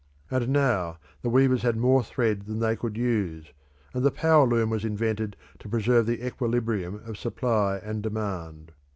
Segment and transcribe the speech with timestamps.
[0.31, 3.53] And now the weavers had more thread than they could use,
[3.93, 8.71] and the power loom was invented to preserve the equilibrium of supply and demand.